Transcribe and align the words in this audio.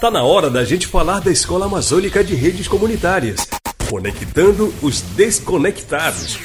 Tá 0.00 0.10
na 0.10 0.22
hora 0.22 0.48
da 0.48 0.64
gente 0.64 0.86
falar 0.86 1.20
da 1.20 1.30
Escola 1.30 1.66
Amazônica 1.66 2.24
de 2.24 2.34
Redes 2.34 2.66
Comunitárias, 2.66 3.46
conectando 3.86 4.72
os 4.80 5.02
desconectados. 5.02 6.38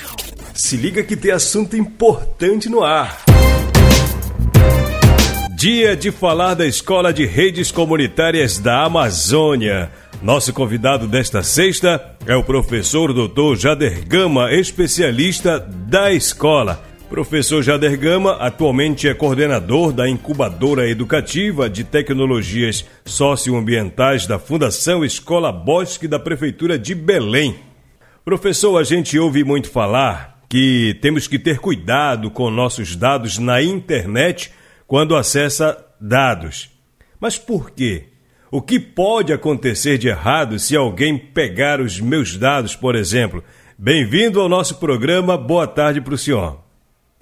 Se 0.53 0.75
liga 0.75 1.01
que 1.01 1.15
tem 1.15 1.31
assunto 1.31 1.77
importante 1.77 2.67
no 2.67 2.83
ar. 2.83 3.23
Dia 5.55 5.95
de 5.95 6.11
falar 6.11 6.55
da 6.55 6.67
Escola 6.67 7.13
de 7.13 7.25
Redes 7.25 7.71
Comunitárias 7.71 8.59
da 8.59 8.83
Amazônia. 8.83 9.89
Nosso 10.21 10.51
convidado 10.51 11.07
desta 11.07 11.41
sexta 11.41 12.13
é 12.25 12.35
o 12.35 12.43
professor 12.43 13.13
Dr. 13.13 13.55
Jader 13.55 14.05
Gama, 14.05 14.51
especialista 14.51 15.61
da 15.61 16.11
escola. 16.11 16.83
Professor 17.09 17.61
Jader 17.61 17.97
Gama 17.99 18.33
atualmente 18.33 19.07
é 19.07 19.13
coordenador 19.13 19.93
da 19.93 20.09
incubadora 20.09 20.89
educativa 20.89 21.69
de 21.69 21.83
tecnologias 21.83 22.83
socioambientais 23.05 24.25
da 24.25 24.39
Fundação 24.39 25.05
Escola 25.05 25.51
Bosque 25.51 26.07
da 26.07 26.19
Prefeitura 26.19 26.79
de 26.79 26.95
Belém. 26.95 27.55
Professor, 28.23 28.77
a 28.77 28.83
gente 28.83 29.19
ouve 29.19 29.43
muito 29.43 29.69
falar 29.69 30.43
que 30.49 30.97
temos 30.99 31.27
que 31.27 31.37
ter 31.37 31.59
cuidado 31.59 32.31
com 32.31 32.49
nossos 32.49 32.95
dados 32.95 33.37
na 33.37 33.61
internet 33.61 34.51
quando 34.87 35.15
acessa 35.15 35.77
dados. 36.01 36.69
Mas 37.19 37.37
por 37.37 37.69
quê? 37.69 38.05
O 38.49 38.61
que 38.61 38.79
pode 38.79 39.31
acontecer 39.31 39.97
de 39.97 40.07
errado 40.07 40.57
se 40.57 40.75
alguém 40.75 41.17
pegar 41.17 41.79
os 41.79 41.99
meus 41.99 42.35
dados, 42.35 42.75
por 42.75 42.95
exemplo? 42.95 43.43
Bem-vindo 43.77 44.41
ao 44.41 44.49
nosso 44.49 44.75
programa. 44.79 45.37
Boa 45.37 45.67
tarde 45.67 46.01
para 46.01 46.13
o 46.13 46.17
senhor. 46.17 46.64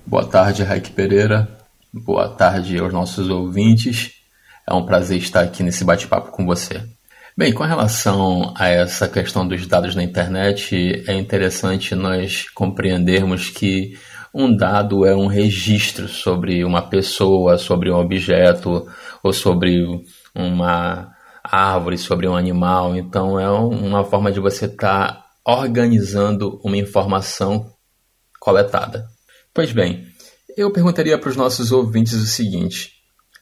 Boa 0.05 0.25
tarde, 0.25 0.63
Raik 0.63 0.91
Pereira. 0.91 1.47
Boa 1.93 2.27
tarde 2.27 2.77
aos 2.77 2.91
nossos 2.91 3.29
ouvintes. 3.29 4.11
É 4.67 4.73
um 4.73 4.85
prazer 4.85 5.17
estar 5.17 5.39
aqui 5.39 5.63
nesse 5.63 5.85
bate-papo 5.85 6.29
com 6.29 6.45
você. 6.45 6.83
Bem, 7.37 7.53
com 7.53 7.63
relação 7.63 8.53
a 8.57 8.67
essa 8.67 9.07
questão 9.07 9.47
dos 9.47 9.65
dados 9.65 9.95
na 9.95 10.03
internet, 10.03 11.05
é 11.07 11.13
interessante 11.13 11.95
nós 11.95 12.49
compreendermos 12.49 13.49
que 13.49 13.97
um 14.33 14.53
dado 14.53 15.05
é 15.05 15.15
um 15.15 15.27
registro 15.27 16.09
sobre 16.09 16.65
uma 16.65 16.81
pessoa, 16.81 17.57
sobre 17.57 17.89
um 17.89 17.95
objeto 17.95 18.85
ou 19.23 19.31
sobre 19.31 19.85
uma 20.35 21.13
árvore, 21.41 21.97
sobre 21.97 22.27
um 22.27 22.35
animal. 22.35 22.93
Então, 22.97 23.39
é 23.39 23.49
uma 23.49 24.03
forma 24.03 24.33
de 24.33 24.41
você 24.41 24.65
estar 24.65 25.13
tá 25.13 25.25
organizando 25.45 26.59
uma 26.61 26.77
informação 26.77 27.71
coletada. 28.37 29.12
Pois 29.53 29.71
bem, 29.71 30.07
eu 30.57 30.71
perguntaria 30.71 31.15
para 31.15 31.29
os 31.29 31.35
nossos 31.35 31.71
ouvintes 31.71 32.13
o 32.13 32.25
seguinte: 32.25 32.93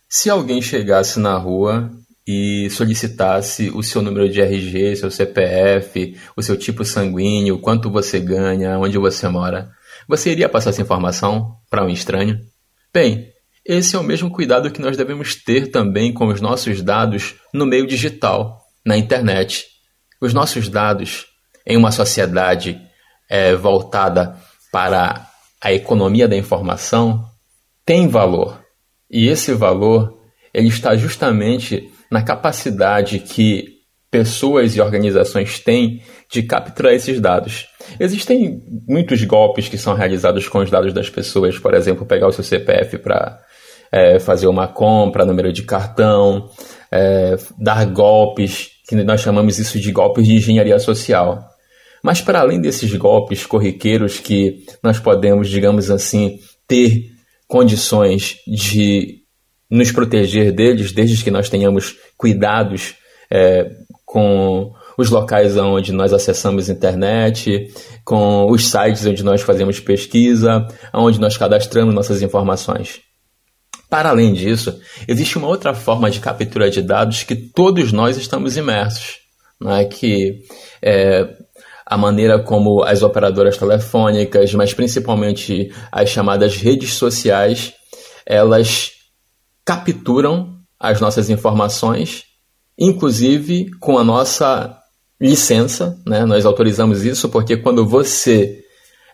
se 0.09 0.29
alguém 0.29 0.61
chegasse 0.61 1.19
na 1.21 1.37
rua 1.37 1.89
e 2.27 2.69
solicitasse 2.69 3.71
o 3.73 3.81
seu 3.81 4.01
número 4.01 4.29
de 4.29 4.41
RG, 4.41 4.97
seu 4.97 5.09
CPF, 5.09 6.17
o 6.35 6.43
seu 6.43 6.57
tipo 6.57 6.83
sanguíneo, 6.83 7.59
quanto 7.59 7.89
você 7.89 8.19
ganha, 8.19 8.77
onde 8.77 8.97
você 8.97 9.27
mora, 9.29 9.71
você 10.05 10.31
iria 10.31 10.49
passar 10.49 10.71
essa 10.71 10.81
informação 10.81 11.55
para 11.69 11.85
um 11.85 11.89
estranho? 11.89 12.41
Bem, 12.93 13.31
esse 13.65 13.95
é 13.95 13.99
o 13.99 14.03
mesmo 14.03 14.29
cuidado 14.29 14.69
que 14.69 14.81
nós 14.81 14.97
devemos 14.97 15.33
ter 15.35 15.67
também 15.67 16.13
com 16.13 16.27
os 16.27 16.41
nossos 16.41 16.81
dados 16.81 17.35
no 17.53 17.65
meio 17.65 17.87
digital, 17.87 18.59
na 18.85 18.97
internet. 18.97 19.65
Os 20.19 20.33
nossos 20.33 20.67
dados 20.67 21.27
em 21.65 21.77
uma 21.77 21.91
sociedade 21.91 22.81
é, 23.29 23.55
voltada 23.55 24.35
para 24.73 25.30
a 25.61 25.71
economia 25.71 26.27
da 26.27 26.35
informação 26.35 27.23
tem 27.85 28.07
valor. 28.07 28.59
E 29.09 29.27
esse 29.27 29.53
valor 29.53 30.19
ele 30.53 30.67
está 30.67 30.95
justamente 30.95 31.89
na 32.09 32.21
capacidade 32.21 33.19
que 33.19 33.79
pessoas 34.09 34.75
e 34.75 34.81
organizações 34.81 35.59
têm 35.59 36.01
de 36.29 36.43
capturar 36.43 36.93
esses 36.93 37.19
dados. 37.19 37.67
Existem 37.99 38.61
muitos 38.87 39.23
golpes 39.23 39.69
que 39.69 39.77
são 39.77 39.93
realizados 39.93 40.47
com 40.49 40.59
os 40.59 40.69
dados 40.69 40.93
das 40.93 41.09
pessoas, 41.09 41.57
por 41.57 41.73
exemplo, 41.73 42.05
pegar 42.05 42.27
o 42.27 42.31
seu 42.33 42.43
CPF 42.43 42.97
para 42.97 43.39
é, 43.91 44.19
fazer 44.19 44.47
uma 44.47 44.67
compra, 44.67 45.25
número 45.25 45.53
de 45.53 45.63
cartão, 45.63 46.49
é, 46.91 47.37
dar 47.57 47.85
golpes, 47.85 48.69
que 48.87 48.95
nós 48.95 49.21
chamamos 49.21 49.57
isso 49.59 49.79
de 49.79 49.91
golpes 49.91 50.25
de 50.25 50.35
engenharia 50.35 50.77
social. 50.79 51.50
Mas 52.03 52.21
para 52.21 52.39
além 52.39 52.59
desses 52.59 52.93
golpes 52.95 53.45
corriqueiros 53.45 54.19
que 54.19 54.65
nós 54.83 54.99
podemos, 54.99 55.49
digamos 55.49 55.91
assim, 55.91 56.39
ter 56.67 57.11
condições 57.47 58.37
de 58.47 59.21
nos 59.69 59.91
proteger 59.91 60.51
deles, 60.51 60.91
desde 60.91 61.23
que 61.23 61.31
nós 61.31 61.49
tenhamos 61.49 61.95
cuidados 62.17 62.95
é, 63.29 63.71
com 64.05 64.73
os 64.97 65.09
locais 65.09 65.55
onde 65.57 65.91
nós 65.91 66.13
acessamos 66.13 66.69
internet, 66.69 67.71
com 68.03 68.49
os 68.51 68.67
sites 68.67 69.05
onde 69.05 69.23
nós 69.23 69.41
fazemos 69.41 69.79
pesquisa, 69.79 70.67
onde 70.93 71.19
nós 71.19 71.37
cadastramos 71.37 71.95
nossas 71.95 72.21
informações. 72.21 72.99
Para 73.89 74.09
além 74.09 74.33
disso, 74.33 74.79
existe 75.07 75.37
uma 75.37 75.47
outra 75.47 75.73
forma 75.73 76.09
de 76.09 76.19
captura 76.19 76.69
de 76.69 76.81
dados 76.81 77.23
que 77.23 77.35
todos 77.35 77.91
nós 77.91 78.17
estamos 78.17 78.55
imersos, 78.55 79.17
né? 79.59 79.85
que 79.85 80.39
é, 80.81 81.27
a 81.85 81.97
maneira 81.97 82.39
como 82.39 82.83
as 82.83 83.03
operadoras 83.03 83.57
telefônicas, 83.57 84.53
mas 84.53 84.73
principalmente 84.73 85.71
as 85.91 86.09
chamadas 86.09 86.55
redes 86.55 86.93
sociais, 86.93 87.73
elas 88.25 88.91
capturam 89.65 90.57
as 90.79 90.99
nossas 90.99 91.29
informações, 91.29 92.23
inclusive 92.77 93.69
com 93.79 93.97
a 93.97 94.03
nossa 94.03 94.77
licença, 95.19 95.97
né? 96.05 96.25
Nós 96.25 96.45
autorizamos 96.45 97.05
isso 97.05 97.29
porque 97.29 97.55
quando 97.57 97.85
você 97.85 98.61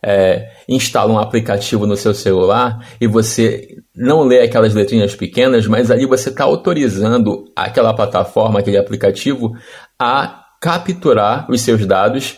é, 0.03 0.47
instala 0.69 1.11
um 1.11 1.19
aplicativo 1.19 1.85
no 1.85 1.97
seu 1.97 2.13
celular 2.13 2.79
e 3.01 3.07
você 3.07 3.67
não 3.95 4.23
lê 4.23 4.41
aquelas 4.41 4.73
letrinhas 4.73 5.16
pequenas, 5.16 5.67
mas 5.67 5.91
ali 5.91 6.05
você 6.05 6.29
está 6.29 6.45
autorizando 6.45 7.45
aquela 7.55 7.94
plataforma, 7.94 8.59
aquele 8.59 8.78
aplicativo, 8.78 9.51
a 9.99 10.44
capturar 10.61 11.49
os 11.49 11.61
seus 11.61 11.85
dados 11.85 12.38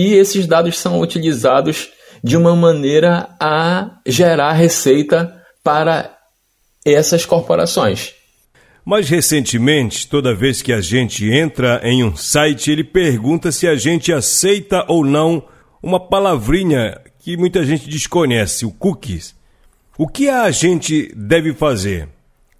e 0.00 0.14
esses 0.14 0.46
dados 0.46 0.78
são 0.78 0.98
utilizados 0.98 1.90
de 2.24 2.34
uma 2.34 2.56
maneira 2.56 3.28
a 3.38 3.98
gerar 4.06 4.54
receita 4.54 5.30
para 5.62 6.16
essas 6.86 7.26
corporações. 7.26 8.14
Mas 8.82 9.10
recentemente, 9.10 10.08
toda 10.08 10.34
vez 10.34 10.62
que 10.62 10.72
a 10.72 10.80
gente 10.80 11.30
entra 11.30 11.82
em 11.84 12.02
um 12.02 12.16
site, 12.16 12.70
ele 12.70 12.82
pergunta 12.82 13.52
se 13.52 13.68
a 13.68 13.76
gente 13.76 14.10
aceita 14.10 14.86
ou 14.88 15.04
não 15.04 15.42
uma 15.82 16.00
palavrinha 16.00 16.98
que 17.18 17.36
muita 17.36 17.62
gente 17.62 17.86
desconhece, 17.86 18.64
o 18.64 18.70
cookies. 18.70 19.34
O 19.98 20.08
que 20.08 20.30
a 20.30 20.50
gente 20.50 21.12
deve 21.14 21.52
fazer? 21.52 22.08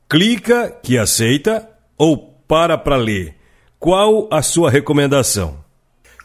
Clica 0.07 0.71
que 0.83 0.99
aceita 0.99 1.67
ou 1.97 2.19
para 2.47 2.77
para 2.77 2.97
ler? 2.97 3.35
Qual 3.79 4.29
a 4.31 4.43
sua 4.43 4.71
recomendação? 4.71 5.60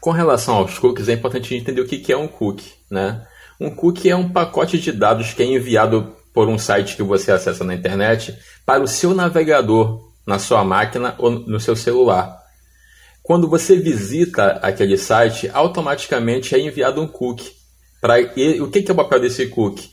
Com 0.00 0.10
relação 0.10 0.56
aos 0.56 0.78
cookies, 0.78 1.08
é 1.08 1.14
importante 1.14 1.54
entender 1.54 1.80
o 1.80 1.86
que 1.86 2.12
é 2.12 2.16
um 2.16 2.28
cookie. 2.28 2.74
Né? 2.90 3.26
Um 3.60 3.70
cookie 3.70 4.10
é 4.10 4.16
um 4.16 4.28
pacote 4.28 4.78
de 4.78 4.92
dados 4.92 5.32
que 5.32 5.42
é 5.42 5.46
enviado 5.46 6.14
por 6.32 6.48
um 6.48 6.58
site 6.58 6.96
que 6.96 7.02
você 7.02 7.32
acessa 7.32 7.64
na 7.64 7.74
internet 7.74 8.36
para 8.64 8.82
o 8.82 8.88
seu 8.88 9.14
navegador, 9.14 10.12
na 10.26 10.38
sua 10.38 10.62
máquina 10.62 11.14
ou 11.18 11.30
no 11.30 11.58
seu 11.58 11.74
celular. 11.74 12.36
Quando 13.22 13.48
você 13.48 13.76
visita 13.76 14.60
aquele 14.62 14.98
site, 14.98 15.50
automaticamente 15.52 16.54
é 16.54 16.60
enviado 16.60 17.00
um 17.00 17.08
cookie. 17.08 17.52
Pra, 18.00 18.16
o 18.20 18.70
que 18.70 18.84
é 18.86 18.92
o 18.92 18.94
papel 18.94 19.20
desse 19.20 19.46
cookie? 19.46 19.90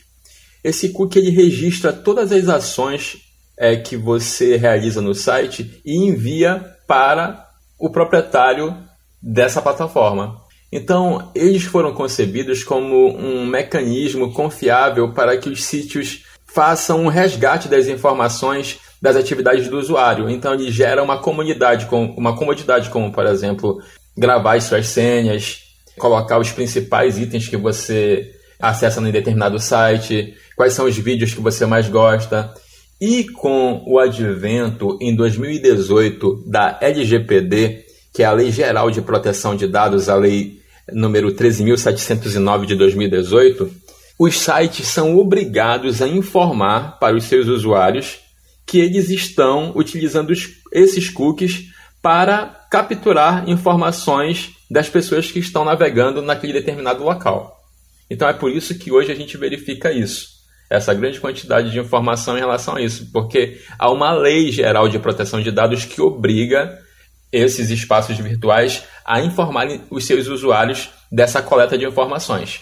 Esse 0.62 0.90
cookie 0.90 1.18
ele 1.18 1.30
registra 1.30 1.92
todas 1.92 2.30
as 2.30 2.48
ações 2.48 3.16
é, 3.56 3.76
que 3.76 3.96
você 3.96 4.56
realiza 4.56 5.00
no 5.00 5.14
site 5.14 5.80
e 5.84 5.96
envia 6.06 6.76
para 6.86 7.48
o 7.78 7.90
proprietário 7.90 8.76
dessa 9.24 9.62
plataforma. 9.62 10.42
Então, 10.70 11.30
eles 11.34 11.62
foram 11.62 11.94
concebidos 11.94 12.62
como 12.62 13.16
um 13.16 13.46
mecanismo 13.46 14.32
confiável 14.32 15.12
para 15.12 15.36
que 15.36 15.48
os 15.48 15.64
sítios 15.64 16.24
façam 16.46 17.04
um 17.04 17.08
resgate 17.08 17.68
das 17.68 17.86
informações 17.86 18.80
das 19.00 19.16
atividades 19.16 19.68
do 19.68 19.78
usuário. 19.78 20.28
Então, 20.28 20.52
ele 20.52 20.70
gera 20.70 21.02
uma 21.02 21.18
comunidade, 21.18 21.86
com 21.86 22.06
uma 22.16 22.36
comodidade, 22.36 22.90
como, 22.90 23.12
por 23.12 23.24
exemplo, 23.24 23.80
gravar 24.16 24.56
as 24.56 24.64
suas 24.64 24.86
senhas, 24.88 25.62
colocar 25.98 26.38
os 26.38 26.50
principais 26.50 27.18
itens 27.18 27.48
que 27.48 27.56
você 27.56 28.30
acessa 28.60 29.00
em 29.00 29.12
determinado 29.12 29.58
site, 29.58 30.34
quais 30.56 30.72
são 30.72 30.86
os 30.86 30.96
vídeos 30.96 31.32
que 31.32 31.40
você 31.40 31.66
mais 31.66 31.88
gosta. 31.88 32.52
E 33.00 33.24
com 33.24 33.82
o 33.86 33.98
advento 33.98 34.96
em 35.00 35.14
2018 35.14 36.44
da 36.46 36.78
LGPD, 36.80 37.83
que 38.14 38.22
é 38.22 38.26
a 38.26 38.32
Lei 38.32 38.52
Geral 38.52 38.92
de 38.92 39.02
Proteção 39.02 39.56
de 39.56 39.66
Dados, 39.66 40.08
a 40.08 40.14
Lei 40.14 40.60
número 40.92 41.32
13.709 41.32 42.64
de 42.64 42.76
2018, 42.76 43.68
os 44.16 44.38
sites 44.38 44.86
são 44.86 45.18
obrigados 45.18 46.00
a 46.00 46.06
informar 46.06 47.00
para 47.00 47.16
os 47.16 47.24
seus 47.24 47.48
usuários 47.48 48.20
que 48.64 48.78
eles 48.78 49.10
estão 49.10 49.72
utilizando 49.74 50.32
esses 50.72 51.10
cookies 51.10 51.70
para 52.00 52.66
capturar 52.70 53.48
informações 53.50 54.52
das 54.70 54.88
pessoas 54.88 55.32
que 55.32 55.40
estão 55.40 55.64
navegando 55.64 56.22
naquele 56.22 56.52
determinado 56.52 57.02
local. 57.02 57.60
Então 58.08 58.28
é 58.28 58.32
por 58.32 58.52
isso 58.52 58.78
que 58.78 58.92
hoje 58.92 59.10
a 59.10 59.14
gente 59.16 59.36
verifica 59.36 59.90
isso, 59.90 60.28
essa 60.70 60.94
grande 60.94 61.18
quantidade 61.18 61.72
de 61.72 61.80
informação 61.80 62.36
em 62.36 62.40
relação 62.40 62.76
a 62.76 62.80
isso, 62.80 63.10
porque 63.12 63.60
há 63.76 63.90
uma 63.90 64.12
lei 64.12 64.52
geral 64.52 64.88
de 64.88 65.00
proteção 65.00 65.42
de 65.42 65.50
dados 65.50 65.84
que 65.84 66.00
obriga 66.00 66.83
esses 67.32 67.70
espaços 67.70 68.16
virtuais 68.18 68.84
a 69.04 69.20
informarem 69.20 69.82
os 69.90 70.06
seus 70.06 70.28
usuários 70.28 70.90
dessa 71.10 71.42
coleta 71.42 71.76
de 71.76 71.84
informações. 71.84 72.60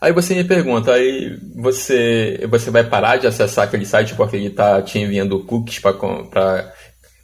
Aí 0.00 0.12
você 0.12 0.34
me 0.34 0.44
pergunta, 0.44 0.92
aí 0.92 1.38
você, 1.54 2.46
você 2.50 2.70
vai 2.70 2.84
parar 2.84 3.16
de 3.16 3.26
acessar 3.26 3.64
aquele 3.64 3.86
site 3.86 4.14
porque 4.14 4.36
ele 4.36 4.48
está 4.48 4.82
te 4.82 4.98
enviando 4.98 5.42
cookies 5.44 5.78
para 5.78 6.72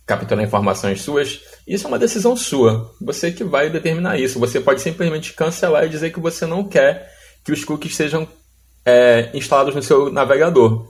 capturar 0.07 0.45
informações 0.45 1.03
suas? 1.03 1.41
Isso 1.67 1.87
é 1.87 1.89
uma 1.89 1.99
decisão 1.99 2.35
sua. 2.35 2.91
Você 3.01 3.31
que 3.31 3.45
vai 3.45 3.69
determinar 3.69 4.19
isso. 4.19 4.39
Você 4.41 4.61
pode 4.61 4.81
simplesmente 4.81 5.35
cancelar 5.35 5.85
e 5.85 5.91
dizer 5.91 6.13
que 6.13 6.21
você 6.21 6.47
não 6.47 6.65
quer 6.65 7.11
que 7.45 7.53
os 7.53 7.65
cookies 7.65 7.95
sejam 7.95 8.27
é, 8.85 9.31
instalados 9.35 9.75
no 9.75 9.83
seu 9.83 10.11
navegador. 10.11 10.89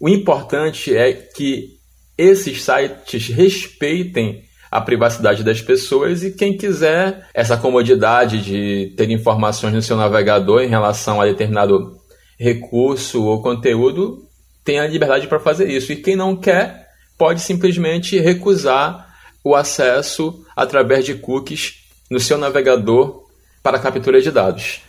O 0.00 0.08
importante 0.08 0.94
é 0.96 1.12
que 1.12 1.78
esses 2.16 2.62
sites 2.62 3.28
respeitem 3.28 4.42
a 4.70 4.80
privacidade 4.80 5.42
das 5.42 5.60
pessoas 5.60 6.22
e 6.22 6.30
quem 6.30 6.56
quiser 6.56 7.26
essa 7.34 7.56
comodidade 7.56 8.42
de 8.42 8.94
ter 8.96 9.10
informações 9.10 9.74
no 9.74 9.82
seu 9.82 9.96
navegador 9.96 10.62
em 10.62 10.68
relação 10.68 11.20
a 11.20 11.26
determinado 11.26 11.98
recurso 12.38 13.24
ou 13.24 13.42
conteúdo 13.42 14.26
tem 14.64 14.78
a 14.78 14.86
liberdade 14.86 15.26
para 15.26 15.40
fazer 15.40 15.68
isso. 15.68 15.92
E 15.92 15.96
quem 15.96 16.14
não 16.14 16.36
quer 16.36 16.86
pode 17.18 17.40
simplesmente 17.40 18.18
recusar 18.18 19.08
o 19.42 19.54
acesso 19.54 20.44
através 20.54 21.04
de 21.04 21.14
cookies 21.14 21.80
no 22.10 22.20
seu 22.20 22.38
navegador 22.38 23.24
para 23.62 23.78
captura 23.78 24.20
de 24.20 24.30
dados. 24.30 24.80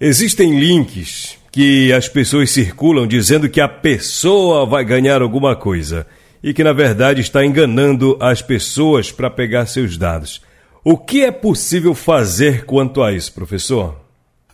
Existem 0.00 0.58
links 0.58 1.38
que 1.50 1.92
as 1.92 2.08
pessoas 2.08 2.50
circulam 2.50 3.06
dizendo 3.06 3.48
que 3.48 3.60
a 3.60 3.68
pessoa 3.68 4.66
vai 4.66 4.84
ganhar 4.84 5.22
alguma 5.22 5.56
coisa 5.56 6.06
e 6.44 6.52
que 6.52 6.62
na 6.62 6.74
verdade 6.74 7.22
está 7.22 7.42
enganando 7.42 8.18
as 8.20 8.42
pessoas 8.42 9.10
para 9.10 9.30
pegar 9.30 9.64
seus 9.64 9.96
dados. 9.96 10.42
O 10.84 10.98
que 10.98 11.24
é 11.24 11.32
possível 11.32 11.94
fazer 11.94 12.66
quanto 12.66 13.02
a 13.02 13.10
isso, 13.10 13.32
professor? 13.32 13.96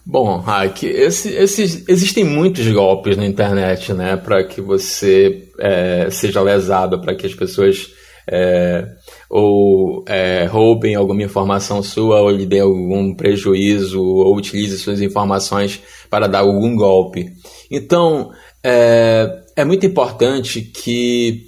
Bom, 0.06 0.38
Hack, 0.38 0.84
esse, 0.84 1.30
esses, 1.30 1.88
existem 1.88 2.22
muitos 2.22 2.66
golpes 2.68 3.16
na 3.16 3.26
internet, 3.26 3.92
né, 3.92 4.16
para 4.16 4.44
que 4.44 4.60
você 4.60 5.48
é, 5.58 6.08
seja 6.10 6.40
lesado, 6.40 7.00
para 7.00 7.14
que 7.16 7.26
as 7.26 7.34
pessoas 7.34 7.88
é, 8.30 8.86
ou 9.28 10.04
é, 10.06 10.44
roubem 10.44 10.94
alguma 10.94 11.24
informação 11.24 11.82
sua, 11.82 12.20
ou 12.20 12.30
lhe 12.30 12.46
dê 12.46 12.60
algum 12.60 13.12
prejuízo, 13.14 14.00
ou 14.00 14.36
utilize 14.36 14.78
suas 14.78 15.00
informações 15.00 15.82
para 16.08 16.28
dar 16.28 16.40
algum 16.40 16.76
golpe. 16.76 17.32
Então, 17.68 18.30
é, 18.62 19.42
é 19.56 19.64
muito 19.64 19.84
importante 19.84 20.60
que 20.60 21.46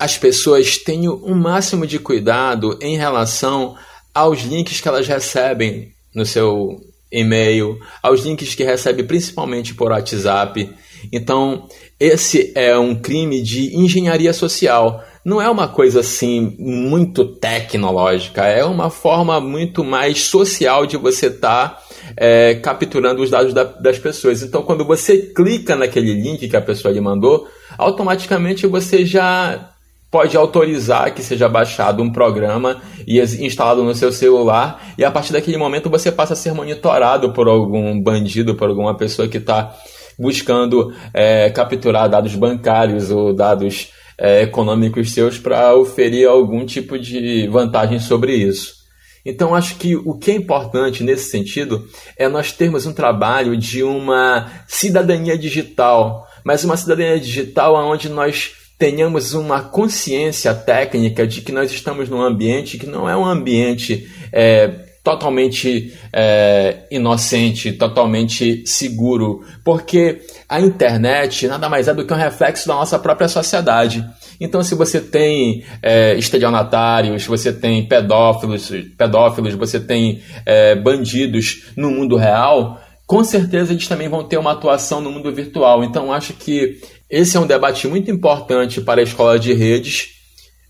as 0.00 0.16
pessoas 0.16 0.78
tenham 0.78 1.14
o 1.14 1.32
um 1.32 1.34
máximo 1.34 1.86
de 1.86 1.98
cuidado 1.98 2.78
em 2.80 2.96
relação 2.96 3.76
aos 4.14 4.40
links 4.40 4.80
que 4.80 4.88
elas 4.88 5.06
recebem 5.06 5.92
no 6.14 6.24
seu 6.24 6.80
e-mail, 7.12 7.78
aos 8.02 8.22
links 8.22 8.54
que 8.54 8.64
recebem 8.64 9.06
principalmente 9.06 9.74
por 9.74 9.90
WhatsApp. 9.90 10.70
Então, 11.12 11.68
esse 11.98 12.50
é 12.54 12.76
um 12.78 12.94
crime 12.94 13.42
de 13.42 13.76
engenharia 13.76 14.32
social 14.32 15.04
não 15.24 15.40
é 15.40 15.50
uma 15.50 15.68
coisa 15.68 16.00
assim 16.00 16.56
muito 16.58 17.24
tecnológica, 17.24 18.46
é 18.46 18.64
uma 18.64 18.88
forma 18.88 19.38
muito 19.40 19.84
mais 19.84 20.22
social 20.22 20.86
de 20.86 20.96
você 20.96 21.26
estar 21.26 21.68
tá, 21.68 21.82
é, 22.16 22.54
capturando 22.54 23.22
os 23.22 23.30
dados 23.30 23.52
da, 23.52 23.64
das 23.64 23.98
pessoas. 23.98 24.42
Então, 24.42 24.62
quando 24.62 24.84
você 24.84 25.18
clica 25.18 25.76
naquele 25.76 26.14
link 26.14 26.48
que 26.48 26.56
a 26.56 26.62
pessoa 26.62 26.92
lhe 26.92 27.00
mandou, 27.00 27.46
automaticamente 27.76 28.66
você 28.66 29.04
já 29.04 29.69
pode 30.10 30.36
autorizar 30.36 31.14
que 31.14 31.22
seja 31.22 31.48
baixado 31.48 32.02
um 32.02 32.10
programa 32.10 32.82
e 33.06 33.20
instalado 33.20 33.84
no 33.84 33.94
seu 33.94 34.10
celular, 34.10 34.92
e 34.98 35.04
a 35.04 35.10
partir 35.10 35.32
daquele 35.32 35.56
momento 35.56 35.88
você 35.88 36.10
passa 36.10 36.32
a 36.32 36.36
ser 36.36 36.52
monitorado 36.52 37.32
por 37.32 37.46
algum 37.46 38.00
bandido, 38.00 38.56
por 38.56 38.68
alguma 38.68 38.96
pessoa 38.96 39.28
que 39.28 39.38
está 39.38 39.74
buscando 40.18 40.92
é, 41.14 41.48
capturar 41.50 42.08
dados 42.08 42.34
bancários 42.34 43.10
ou 43.10 43.32
dados 43.32 43.88
é, 44.18 44.42
econômicos 44.42 45.12
seus 45.12 45.38
para 45.38 45.74
oferir 45.74 46.28
algum 46.28 46.66
tipo 46.66 46.98
de 46.98 47.48
vantagem 47.48 47.98
sobre 47.98 48.34
isso. 48.34 48.80
Então, 49.24 49.54
acho 49.54 49.76
que 49.76 49.96
o 49.96 50.14
que 50.14 50.30
é 50.30 50.34
importante 50.34 51.04
nesse 51.04 51.30
sentido 51.30 51.86
é 52.16 52.28
nós 52.28 52.52
termos 52.52 52.86
um 52.86 52.92
trabalho 52.92 53.56
de 53.56 53.82
uma 53.82 54.50
cidadania 54.66 55.36
digital, 55.36 56.26
mas 56.44 56.64
uma 56.64 56.76
cidadania 56.76 57.20
digital 57.20 57.74
onde 57.74 58.08
nós 58.08 58.52
tenhamos 58.80 59.34
uma 59.34 59.60
consciência 59.60 60.54
técnica 60.54 61.26
de 61.26 61.42
que 61.42 61.52
nós 61.52 61.70
estamos 61.70 62.08
num 62.08 62.22
ambiente 62.22 62.78
que 62.78 62.86
não 62.86 63.06
é 63.06 63.14
um 63.14 63.26
ambiente 63.26 64.10
é, 64.32 64.68
totalmente 65.04 65.92
é, 66.10 66.86
inocente, 66.90 67.72
totalmente 67.72 68.66
seguro, 68.66 69.44
porque 69.62 70.22
a 70.48 70.58
internet 70.62 71.46
nada 71.46 71.68
mais 71.68 71.88
é 71.88 71.94
do 71.94 72.06
que 72.06 72.14
um 72.14 72.16
reflexo 72.16 72.66
da 72.66 72.74
nossa 72.74 72.98
própria 72.98 73.28
sociedade. 73.28 74.02
Então, 74.40 74.62
se 74.62 74.74
você 74.74 74.98
tem 74.98 75.62
é, 75.82 76.14
estelionatários, 76.14 77.26
você 77.26 77.52
tem 77.52 77.86
pedófilos, 77.86 78.72
pedófilos, 78.96 79.54
você 79.54 79.78
tem 79.78 80.22
é, 80.46 80.74
bandidos 80.74 81.66
no 81.76 81.90
mundo 81.90 82.16
real, 82.16 82.80
com 83.06 83.22
certeza 83.22 83.72
eles 83.72 83.86
também 83.86 84.08
vão 84.08 84.24
ter 84.24 84.38
uma 84.38 84.52
atuação 84.52 85.02
no 85.02 85.10
mundo 85.10 85.30
virtual. 85.34 85.84
Então, 85.84 86.10
acho 86.10 86.32
que 86.32 86.80
esse 87.10 87.36
é 87.36 87.40
um 87.40 87.46
debate 87.46 87.88
muito 87.88 88.10
importante 88.10 88.80
para 88.80 89.00
a 89.00 89.04
escola 89.04 89.38
de 89.38 89.52
redes 89.52 90.10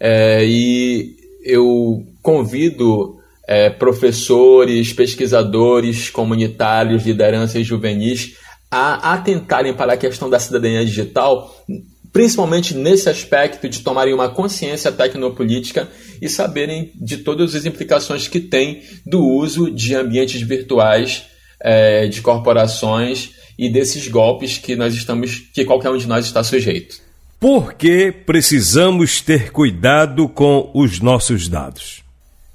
é, 0.01 0.43
e 0.45 1.17
eu 1.45 2.07
convido 2.23 3.19
é, 3.47 3.69
professores, 3.69 4.93
pesquisadores, 4.93 6.09
comunitários, 6.09 7.05
lideranças 7.05 7.67
juvenis 7.67 8.37
a 8.71 9.15
atentarem 9.15 9.75
para 9.75 9.95
a 9.95 9.97
questão 9.97 10.31
da 10.31 10.39
cidadania 10.39 10.85
digital, 10.85 11.53
principalmente 12.13 12.75
nesse 12.75 13.09
aspecto 13.09 13.69
de 13.69 13.81
tomarem 13.81 14.15
uma 14.15 14.29
consciência 14.29 14.93
tecnopolítica 14.93 15.89
e 16.23 16.29
saberem 16.29 16.93
de 16.95 17.19
todas 17.19 17.55
as 17.55 17.67
implicações 17.67 18.29
que 18.29 18.41
tem 18.41 18.83
do 19.05 19.21
uso 19.27 19.71
de 19.71 19.95
ambientes 19.95 20.41
virtuais 20.41 21.25
é, 21.61 22.07
de 22.07 22.23
corporações 22.23 23.33
e 23.61 23.69
desses 23.69 24.09
golpes 24.09 24.57
que 24.57 24.75
nós 24.75 24.95
estamos, 24.95 25.39
que 25.53 25.67
qualquer 25.67 25.91
um 25.91 25.99
de 25.99 26.09
nós 26.09 26.25
está 26.25 26.43
sujeito. 26.43 26.97
Por 27.39 27.75
que 27.75 28.11
precisamos 28.11 29.21
ter 29.21 29.53
cuidado 29.53 30.27
com 30.31 30.71
os 30.73 30.99
nossos 30.99 31.47
dados? 31.47 32.03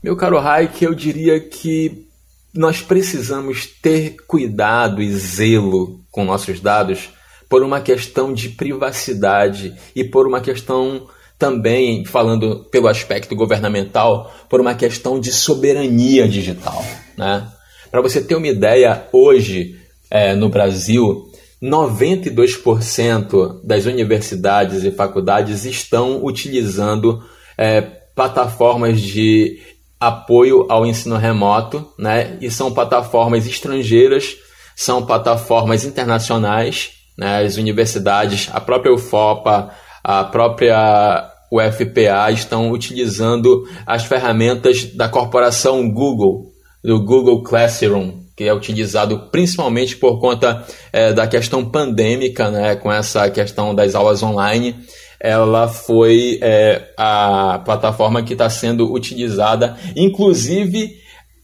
Meu 0.01 0.17
caro 0.17 0.39
Raik, 0.39 0.83
eu 0.83 0.95
diria 0.95 1.39
que 1.39 2.07
nós 2.51 2.81
precisamos 2.81 3.67
ter 3.67 4.15
cuidado 4.25 4.99
e 4.99 5.15
zelo 5.15 5.99
com 6.09 6.25
nossos 6.25 6.59
dados 6.59 7.09
por 7.47 7.61
uma 7.61 7.81
questão 7.81 8.33
de 8.33 8.49
privacidade 8.49 9.75
e 9.95 10.03
por 10.03 10.25
uma 10.25 10.41
questão 10.41 11.07
também, 11.37 12.03
falando 12.03 12.65
pelo 12.71 12.87
aspecto 12.87 13.35
governamental, 13.35 14.33
por 14.49 14.59
uma 14.59 14.73
questão 14.73 15.19
de 15.19 15.31
soberania 15.31 16.27
digital. 16.27 16.83
Né? 17.15 17.47
Para 17.91 18.01
você 18.01 18.23
ter 18.23 18.35
uma 18.35 18.47
ideia, 18.47 19.07
hoje 19.11 19.84
é, 20.09 20.35
no 20.35 20.49
Brasil, 20.49 21.29
92% 21.61 23.61
das 23.63 23.85
universidades 23.85 24.83
e 24.83 24.91
faculdades 24.91 25.65
estão 25.65 26.23
utilizando 26.23 27.23
é, 27.57 27.81
plataformas 28.15 29.01
de 29.01 29.59
apoio 29.99 30.65
ao 30.69 30.85
ensino 30.85 31.17
remoto, 31.17 31.87
né? 31.97 32.37
E 32.41 32.51
são 32.51 32.73
plataformas 32.73 33.47
estrangeiras, 33.47 34.35
são 34.75 35.05
plataformas 35.05 35.83
internacionais, 35.83 36.91
né? 37.17 37.43
As 37.43 37.57
universidades, 37.57 38.49
a 38.53 38.59
própria 38.59 38.93
UFOPA, 38.93 39.71
a 40.03 40.23
própria 40.25 41.31
UFPA 41.51 42.31
estão 42.31 42.71
utilizando 42.71 43.67
as 43.85 44.03
ferramentas 44.03 44.83
da 44.83 45.07
corporação 45.07 45.89
Google, 45.89 46.51
do 46.83 47.03
Google 47.03 47.43
Classroom, 47.43 48.24
que 48.35 48.43
é 48.43 48.53
utilizado 48.53 49.29
principalmente 49.31 49.95
por 49.95 50.19
conta 50.19 50.65
é, 50.91 51.13
da 51.13 51.25
questão 51.27 51.63
pandêmica, 51.63 52.51
né, 52.51 52.75
com 52.75 52.91
essa 52.91 53.29
questão 53.29 53.73
das 53.73 53.95
aulas 53.95 54.21
online 54.21 54.75
ela 55.19 55.67
foi 55.67 56.37
é, 56.41 56.93
a 56.95 57.59
plataforma 57.65 58.21
que 58.21 58.33
está 58.33 58.47
sendo 58.47 58.93
utilizada. 58.93 59.75
Inclusive, 59.95 60.99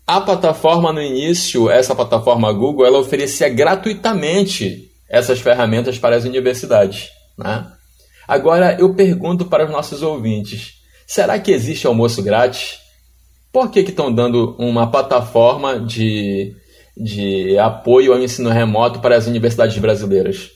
a 0.06 0.22
plataforma 0.22 0.94
no 0.94 1.02
início, 1.02 1.70
essa 1.70 1.96
plataforma 1.96 2.52
Google, 2.52 2.86
ela 2.86 3.00
oferecia 3.00 3.50
gratuitamente 3.50 4.90
essas 5.10 5.40
ferramentas 5.40 5.98
para 5.98 6.16
as 6.16 6.26
universidades. 6.26 7.10
Né? 7.38 7.66
Agora, 8.28 8.78
eu 8.80 8.94
pergunto 8.94 9.46
para 9.46 9.66
os 9.66 9.72
nossos 9.72 10.02
ouvintes: 10.04 10.74
será 11.08 11.40
que 11.40 11.52
existe 11.52 11.88
almoço 11.88 12.22
grátis? 12.22 12.80
Por 13.52 13.70
que 13.70 13.80
estão 13.80 14.14
dando 14.14 14.56
uma 14.60 14.92
plataforma 14.92 15.80
de, 15.80 16.56
de 16.96 17.58
apoio 17.58 18.14
ao 18.14 18.20
ensino 18.20 18.50
remoto 18.50 19.00
para 19.00 19.16
as 19.16 19.28
universidades 19.28 19.78
brasileiras? 19.78 20.52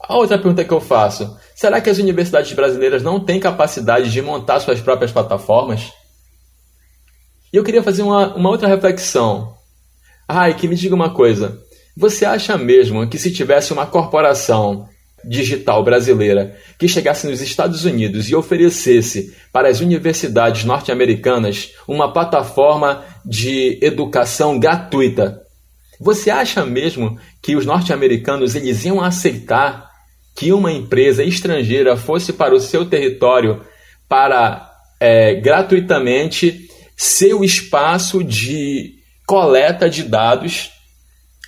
A 0.00 0.16
outra 0.16 0.38
pergunta 0.38 0.64
que 0.64 0.72
eu 0.72 0.80
faço: 0.80 1.36
será 1.54 1.80
que 1.80 1.90
as 1.90 1.98
universidades 1.98 2.52
brasileiras 2.52 3.02
não 3.02 3.20
têm 3.20 3.38
capacidade 3.38 4.10
de 4.10 4.20
montar 4.20 4.60
suas 4.60 4.80
próprias 4.80 5.12
plataformas? 5.12 5.92
E 7.52 7.56
eu 7.56 7.64
queria 7.64 7.82
fazer 7.82 8.02
uma, 8.02 8.34
uma 8.34 8.48
outra 8.48 8.66
reflexão. 8.66 9.54
Ai, 10.26 10.54
que 10.54 10.66
me 10.66 10.74
diga 10.74 10.94
uma 10.94 11.12
coisa. 11.14 11.60
Você 11.96 12.24
acha 12.24 12.56
mesmo 12.56 13.06
que 13.08 13.18
se 13.18 13.30
tivesse 13.30 13.72
uma 13.72 13.86
corporação 13.86 14.88
digital 15.24 15.84
brasileira 15.84 16.56
que 16.78 16.88
chegasse 16.88 17.26
nos 17.26 17.40
Estados 17.40 17.84
Unidos 17.84 18.28
e 18.28 18.34
oferecesse 18.34 19.34
para 19.52 19.68
as 19.68 19.80
universidades 19.80 20.64
norte-americanas 20.64 21.74
uma 21.86 22.12
plataforma 22.12 23.04
de 23.24 23.78
educação 23.82 24.58
gratuita, 24.58 25.42
você 26.00 26.30
acha 26.30 26.66
mesmo 26.66 27.18
que 27.40 27.54
os 27.54 27.64
norte-americanos 27.64 28.54
eles 28.54 28.84
iam 28.84 29.00
aceitar 29.00 29.90
que 30.34 30.52
uma 30.52 30.72
empresa 30.72 31.22
estrangeira 31.22 31.96
fosse 31.96 32.32
para 32.32 32.54
o 32.54 32.60
seu 32.60 32.84
território 32.84 33.62
para 34.08 34.70
é, 34.98 35.34
gratuitamente 35.34 36.68
ser 36.96 37.34
o 37.34 37.44
espaço 37.44 38.22
de 38.24 38.94
coleta 39.26 39.88
de 39.88 40.02
dados, 40.02 40.70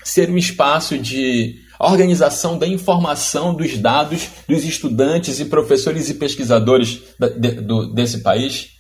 ser 0.03 0.31
um 0.31 0.39
espaço 0.39 0.99
de 0.99 1.57
organização 1.79 2.59
da 2.59 2.67
informação 2.67 3.55
dos 3.55 3.77
dados 3.77 4.29
dos 4.49 4.65
estudantes 4.65 5.41
e 5.41 5.47
professores 5.47 6.09
e 6.09 6.15
pesquisadores 6.15 7.03
de, 7.39 7.51
do, 7.53 7.93
desse 7.93 8.23
país? 8.23 8.71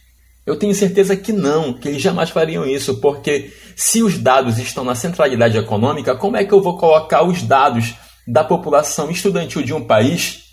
Eu 0.46 0.56
tenho 0.56 0.74
certeza 0.74 1.16
que 1.16 1.32
não, 1.32 1.72
que 1.72 1.88
eles 1.88 2.02
jamais 2.02 2.30
fariam 2.30 2.66
isso, 2.66 3.00
porque 3.00 3.52
se 3.74 4.02
os 4.02 4.18
dados 4.18 4.58
estão 4.58 4.84
na 4.84 4.94
centralidade 4.94 5.56
econômica, 5.56 6.14
como 6.14 6.36
é 6.36 6.44
que 6.44 6.52
eu 6.52 6.62
vou 6.62 6.76
colocar 6.76 7.22
os 7.22 7.42
dados 7.42 7.94
da 8.26 8.44
população 8.44 9.10
estudantil 9.10 9.62
de 9.62 9.72
um 9.72 9.84
país 9.84 10.44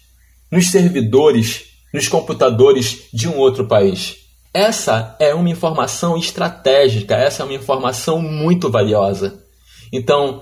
nos 0.50 0.72
servidores, 0.72 1.64
nos 1.94 2.08
computadores 2.08 3.10
de 3.14 3.28
um 3.28 3.38
outro 3.38 3.68
país? 3.68 4.16
Essa 4.54 5.16
é 5.20 5.34
uma 5.34 5.50
informação 5.50 6.18
estratégica, 6.18 7.16
essa 7.16 7.44
é 7.44 7.46
uma 7.46 7.54
informação 7.54 8.22
muito 8.22 8.70
valiosa. 8.70 9.42
Então, 9.92 10.42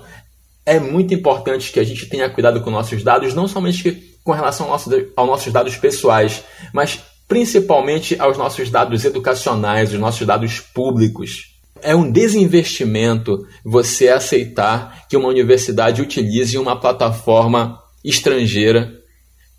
é 0.64 0.78
muito 0.78 1.12
importante 1.12 1.72
que 1.72 1.80
a 1.80 1.84
gente 1.84 2.06
tenha 2.06 2.30
cuidado 2.30 2.60
com 2.60 2.70
nossos 2.70 3.02
dados, 3.02 3.34
não 3.34 3.48
somente 3.48 4.16
com 4.22 4.32
relação 4.32 4.72
aos 4.72 4.86
nossos 5.16 5.52
dados 5.52 5.76
pessoais, 5.76 6.44
mas 6.72 7.00
principalmente 7.30 8.16
aos 8.18 8.36
nossos 8.36 8.70
dados 8.70 9.04
educacionais, 9.04 9.92
os 9.92 10.00
nossos 10.00 10.26
dados 10.26 10.58
públicos. 10.58 11.54
É 11.80 11.94
um 11.94 12.10
desinvestimento 12.10 13.46
você 13.64 14.08
aceitar 14.08 15.06
que 15.08 15.16
uma 15.16 15.28
universidade 15.28 16.02
utilize 16.02 16.58
uma 16.58 16.78
plataforma 16.78 17.78
estrangeira 18.04 18.99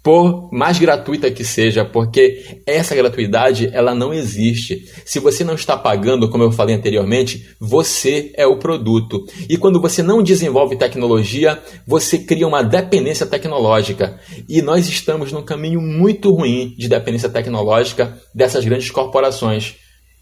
por 0.04 0.52
mais 0.52 0.80
gratuita 0.80 1.30
que 1.30 1.44
seja, 1.44 1.86
porque 1.86 2.62
essa 2.66 2.96
gratuidade 2.96 3.70
ela 3.72 3.94
não 3.94 4.14
existe. 4.14 4.86
Se 5.06 5.20
você 5.20 5.44
não 5.44 5.54
está 5.54 5.78
pagando, 5.78 6.30
como 6.30 6.44
eu 6.44 6.52
falei 6.52 6.76
anteriormente, 6.76 7.56
você 7.60 8.32
é 8.36 8.46
o 8.48 8.58
produto. 8.58 9.24
E 9.48 9.58
quando 9.58 9.80
você 9.80 10.02
não 10.02 10.24
desenvolve 10.24 10.76
tecnologia, 10.76 11.62
você 11.86 12.18
cria 12.18 12.48
uma 12.48 12.64
dependência 12.64 13.28
tecnológica. 13.28 14.20
E 14.50 14.62
nós 14.62 14.90
estamos 14.90 15.32
num 15.32 15.44
caminho 15.44 15.80
muito 15.80 16.34
ruim 16.34 16.74
de 16.78 16.90
dependência 16.90 17.30
tecnológica 17.30 18.18
dessas 18.34 18.66
grandes 18.66 18.90
corporações. 18.90 19.76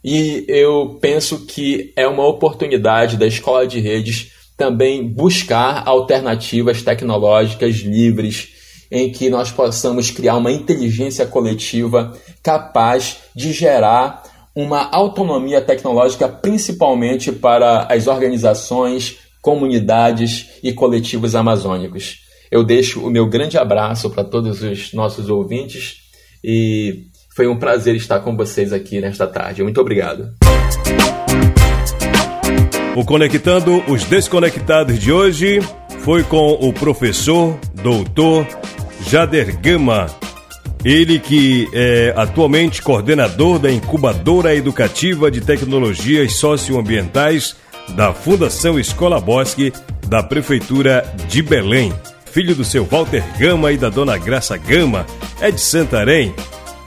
E 0.04 0.46
eu 0.48 0.98
penso 1.02 1.46
que 1.46 1.94
é 1.96 2.08
uma 2.08 2.28
oportunidade 2.28 3.18
da 3.18 3.28
escola 3.28 3.66
de 3.66 3.80
redes 3.80 4.32
também 4.58 5.08
buscar 5.08 5.88
alternativas 5.88 6.82
tecnológicas 6.82 7.78
livres 7.78 8.59
em 8.92 9.12
que 9.12 9.30
nós 9.30 9.52
possamos 9.52 10.10
criar 10.10 10.38
uma 10.38 10.52
inteligência 10.52 11.26
coletiva 11.26 12.14
capaz 12.42 13.18
de 13.36 13.52
gerar 13.52 14.24
uma 14.56 14.90
autonomia 14.92 15.62
tecnológica, 15.62 16.28
principalmente 16.28 17.32
para 17.32 17.84
as 17.84 18.08
organizações, 18.08 19.18
comunidades 19.42 20.48
e 20.64 20.74
coletivos 20.74 21.36
amazônicos. 21.36 22.20
Eu 22.52 22.64
deixo 22.64 23.06
o 23.06 23.10
meu 23.10 23.28
grande 23.28 23.58
abraço 23.58 24.10
para 24.10 24.24
todos 24.24 24.62
os 24.62 24.92
nossos 24.94 25.30
ouvintes 25.30 25.98
e 26.44 27.06
foi 27.36 27.48
um 27.48 27.58
prazer 27.58 27.96
estar 27.96 28.20
com 28.20 28.36
vocês 28.36 28.74
aqui 28.74 29.00
nesta 29.00 29.28
tarde. 29.28 29.64
Muito 29.64 29.80
obrigado. 29.80 30.34
O 32.96 33.06
Conectando 33.06 33.84
os 33.88 34.04
Desconectados 34.04 35.00
de 35.00 35.12
hoje 35.12 35.60
foi 36.00 36.24
com 36.24 36.54
o 36.54 36.74
professor, 36.74 37.58
doutor 37.82 38.46
Jader 39.08 39.60
Gama, 39.60 40.08
ele 40.84 41.20
que 41.20 41.68
é 41.74 42.14
atualmente 42.16 42.82
coordenador 42.82 43.60
da 43.60 43.72
incubadora 43.72 44.56
educativa 44.56 45.30
de 45.30 45.42
tecnologias 45.42 46.34
socioambientais 46.34 47.56
da 47.90 48.14
Fundação 48.14 48.80
Escola 48.80 49.20
Bosque 49.20 49.74
da 50.08 50.24
Prefeitura 50.24 51.06
de 51.28 51.42
Belém. 51.42 51.94
Filho 52.32 52.56
do 52.56 52.64
seu 52.64 52.86
Walter 52.86 53.24
Gama 53.38 53.72
e 53.72 53.78
da 53.78 53.90
dona 53.90 54.18
Graça 54.18 54.56
Gama, 54.56 55.06
é 55.42 55.52
de 55.52 55.60
Santarém. 55.60 56.34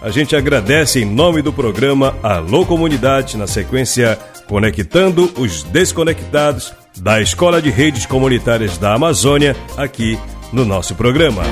A 0.00 0.11
gente 0.11 0.35
agradece 0.35 1.00
em 1.00 1.04
nome 1.04 1.42
do 1.42 1.52
programa 1.52 2.16
Alô 2.23 2.64
Comunidade, 2.64 3.37
na 3.37 3.47
sequência 3.47 4.19
Conectando 4.49 5.33
os 5.37 5.62
Desconectados 5.64 6.73
da 6.99 7.21
Escola 7.21 7.62
de 7.62 7.71
Redes 7.71 8.07
Comunitárias 8.07 8.76
da 8.78 8.95
Amazônia, 8.95 9.57
aqui 9.76 10.19
no 10.52 10.64
nosso 10.64 10.95
programa. 10.95 11.42